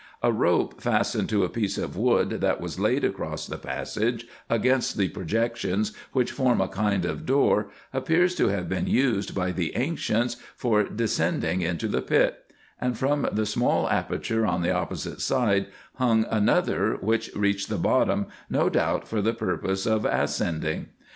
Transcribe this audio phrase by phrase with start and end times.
[0.23, 4.97] A rope fastened to a piece of wood, that was laid across the passage against
[4.97, 9.51] the pro jections which form a kind of door, appears to have been used by
[9.51, 12.45] the ancients for descending into the pit;
[12.79, 15.67] and from the small aperture on the opposite side
[15.97, 20.87] hung another, which reached the bottom, no doubt for the purpose of ascending.